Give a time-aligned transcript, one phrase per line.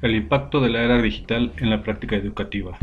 [0.00, 2.78] El impacto de la era digital en la práctica educativa.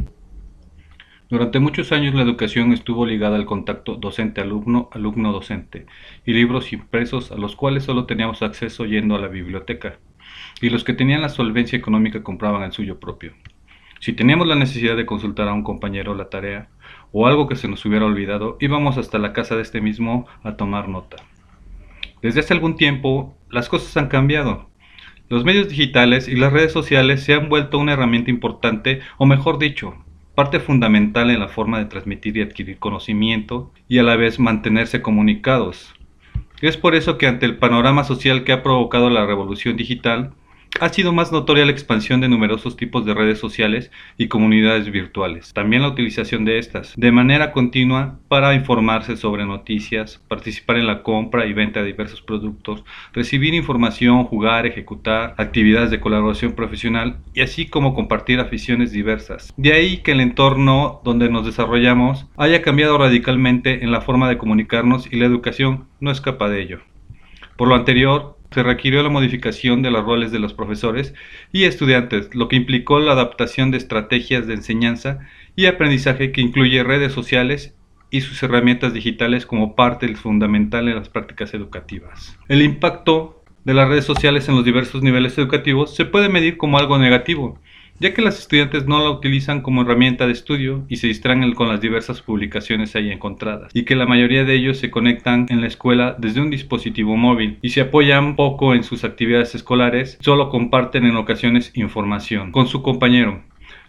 [1.30, 5.86] Durante muchos años la educación estuvo ligada al contacto docente-alumno, alumno-docente,
[6.26, 9.98] y libros impresos a los cuales solo teníamos acceso yendo a la biblioteca,
[10.60, 13.32] y los que tenían la solvencia económica compraban el suyo propio.
[14.02, 16.68] Si teníamos la necesidad de consultar a un compañero la tarea,
[17.14, 20.58] o algo que se nos hubiera olvidado, íbamos hasta la casa de este mismo a
[20.58, 21.16] tomar nota.
[22.22, 24.70] Desde hace algún tiempo, las cosas han cambiado.
[25.28, 29.58] Los medios digitales y las redes sociales se han vuelto una herramienta importante, o mejor
[29.58, 29.96] dicho,
[30.36, 35.02] parte fundamental en la forma de transmitir y adquirir conocimiento y a la vez mantenerse
[35.02, 35.96] comunicados.
[36.62, 40.34] Es por eso que ante el panorama social que ha provocado la revolución digital,
[40.80, 45.54] ha sido más notoria la expansión de numerosos tipos de redes sociales y comunidades virtuales,
[45.54, 51.04] también la utilización de estas, de manera continua para informarse sobre noticias, participar en la
[51.04, 57.42] compra y venta de diversos productos, recibir información, jugar, ejecutar actividades de colaboración profesional y
[57.42, 59.54] así como compartir aficiones diversas.
[59.58, 64.38] De ahí que el entorno donde nos desarrollamos haya cambiado radicalmente en la forma de
[64.38, 66.80] comunicarnos y la educación no escapa de ello.
[67.58, 71.14] Por lo anterior, se requirió la modificación de los roles de los profesores
[71.52, 75.20] y estudiantes, lo que implicó la adaptación de estrategias de enseñanza
[75.58, 77.76] y aprendizaje que incluye redes sociales
[78.12, 82.40] y sus herramientas digitales como parte fundamental en las prácticas educativas.
[82.48, 86.78] El impacto de las redes sociales en los diversos niveles educativos se puede medir como
[86.78, 87.60] algo negativo,
[88.00, 91.70] ya que los estudiantes no la utilizan como herramienta de estudio y se distraen con
[91.70, 95.68] las diversas publicaciones ahí encontradas, y que la mayoría de ellos se conectan en la
[95.68, 101.06] escuela desde un dispositivo móvil y se apoyan poco en sus actividades escolares, solo comparten
[101.06, 103.42] en ocasiones información con su compañero.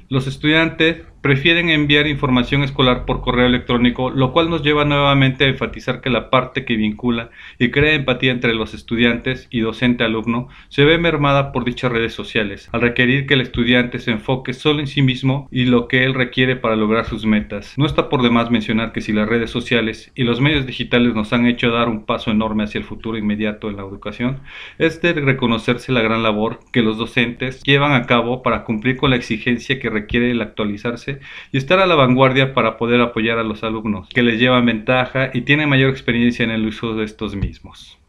[0.08, 5.48] Los estudiantes prefieren enviar información escolar por correo electrónico, lo cual nos lleva nuevamente a
[5.48, 10.84] enfatizar que la parte que vincula y crea empatía entre los estudiantes y docente-alumno se
[10.84, 14.86] ve mermada por dichas redes sociales, al requerir que el estudiante se enfoque solo en
[14.86, 17.74] sí mismo y lo que él requiere para lograr sus metas.
[17.76, 21.32] No está por demás mencionar que si las redes sociales y los medios digitales nos
[21.32, 24.38] han hecho dar un paso enorme hacia el futuro inmediato en la educación,
[24.78, 29.10] es de reconocerse la gran labor que los docentes llevan a cabo para cumplir con
[29.10, 31.15] la exigencia que requiere el actualizarse
[31.52, 35.30] y estar a la vanguardia para poder apoyar a los alumnos que les llevan ventaja
[35.32, 37.98] y tienen mayor experiencia en el uso de estos mismos.